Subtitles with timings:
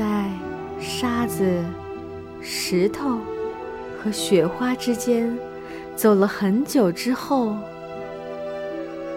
[0.00, 0.24] 在
[0.80, 1.62] 沙子、
[2.40, 3.18] 石头
[4.02, 5.38] 和雪花之间
[5.94, 7.54] 走了很久之后，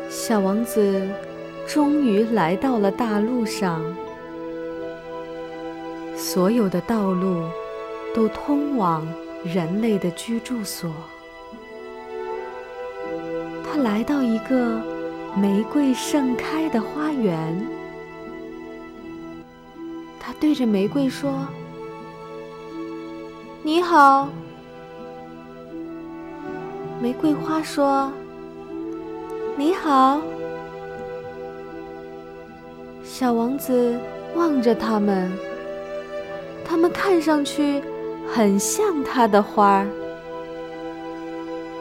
[0.09, 1.07] 小王子
[1.65, 3.81] 终于来到了大陆上。
[6.17, 7.45] 所有的道路
[8.13, 9.07] 都通往
[9.45, 10.91] 人类的居住所。
[13.63, 14.81] 他来到一个
[15.37, 17.65] 玫瑰盛开的花园，
[20.43, 21.47] 对着玫瑰说
[23.63, 24.27] ：“你好。”
[27.01, 28.11] 玫瑰花说
[29.55, 30.19] ：“你好。”
[33.05, 33.97] 小王子
[34.35, 35.31] 望着他们，
[36.65, 37.81] 他们看上去
[38.27, 39.87] 很像他的花儿。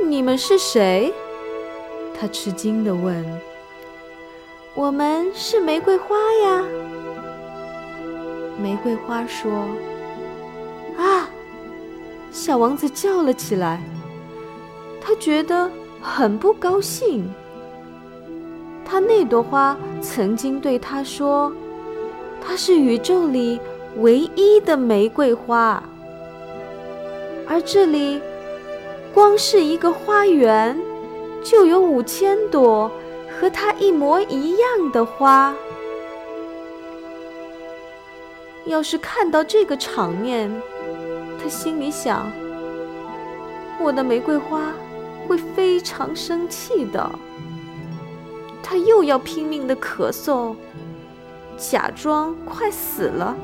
[0.06, 1.12] 你们是谁？
[2.15, 3.27] 他吃惊地问
[4.77, 6.14] ：“我们是玫瑰花
[6.45, 6.64] 呀。”
[8.62, 9.50] 玫瑰花说
[10.96, 11.28] ：“啊！”
[12.30, 13.82] 小王子叫了起来，
[15.00, 15.68] 他觉得
[16.00, 17.28] 很不高兴。
[18.84, 21.52] 他那朵花曾经对他说
[22.40, 23.60] ：“它是宇宙里
[23.96, 25.83] 唯一的玫瑰花。”
[27.48, 28.20] 而这里，
[29.12, 30.78] 光是一个花园。
[31.44, 32.88] 就有五千朵
[33.28, 35.52] 和它一模一样的花。
[38.66, 40.50] 要是看到这个场面，
[41.42, 42.30] 他心里想：
[43.80, 44.72] 我的玫瑰花
[45.27, 47.10] 会非常生气的。
[48.62, 50.55] 他又要拼命的咳嗽，
[51.56, 53.36] 假装快死了，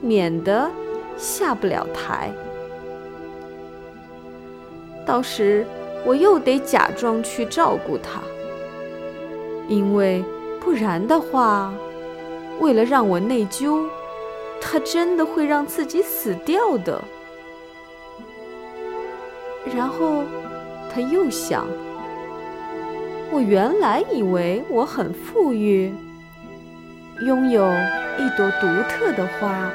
[0.00, 0.70] 免得
[1.16, 2.32] 下不了台。
[5.06, 5.66] 到时。
[6.04, 8.20] 我又得假装去照顾他，
[9.66, 10.24] 因为
[10.60, 11.74] 不然的话，
[12.60, 13.84] 为了让我内疚，
[14.60, 17.02] 他真的会让自己死掉的。
[19.74, 20.22] 然后
[20.92, 21.66] 他又想：
[23.30, 25.92] 我原来以为我很富裕，
[27.26, 27.66] 拥有
[28.18, 29.70] 一朵独特的花，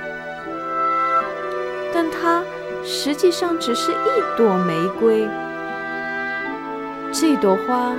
[1.93, 2.43] 但它
[2.83, 5.27] 实际上只是一朵玫瑰。
[7.11, 7.93] 这朵花，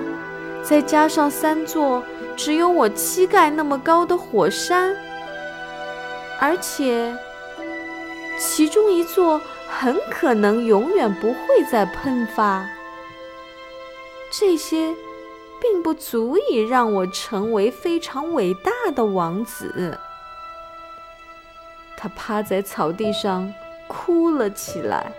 [0.62, 2.02] 再加上三座
[2.36, 4.96] 只有我膝盖那么高的火山，
[6.40, 7.14] 而且
[8.38, 12.66] 其中一座很可能永远不会再喷发。
[14.30, 14.94] 这些
[15.60, 19.98] 并不足以让我成为非常伟大的王子。
[21.96, 23.52] 他趴在草地上
[23.86, 25.12] 哭了起来。